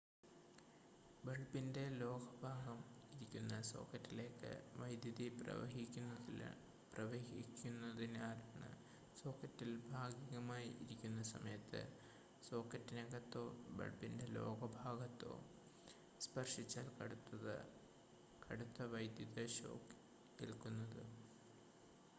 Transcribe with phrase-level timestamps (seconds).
[1.23, 2.79] ബൾബിൻ്റെ ലോഹ ഭാഗം
[3.13, 5.27] ഇരിക്കുന്ന സോക്കറ്റിലേക്ക് വൈദ്യുതി
[6.93, 8.69] പ്രവഹിക്കുന്നതിനാലാണ്
[9.15, 11.81] സോക്കറ്റിൽ ഭാഗികമായി ഇരിക്കുന്ന സമയത്ത്
[12.43, 13.45] സോക്കറ്റിനകത്തോ
[13.71, 15.33] ബൾബിൻ്റെ ലോഹ ഭാഗത്തോ
[16.21, 16.89] സ്പർശിച്ചാൽ
[18.41, 19.97] കടുത്ത വൈദ്യുത ഷോക്ക്
[20.39, 21.01] ഏൽക്കുന്നത്